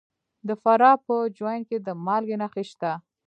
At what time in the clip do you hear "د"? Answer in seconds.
0.47-0.49, 1.85-1.87